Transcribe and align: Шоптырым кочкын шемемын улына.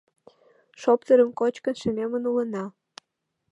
Шоптырым 0.81 1.29
кочкын 1.39 1.75
шемемын 1.81 2.23
улына. 2.31 2.63